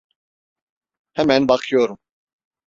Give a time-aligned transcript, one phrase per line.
[1.13, 1.97] Hemen bakıyorum.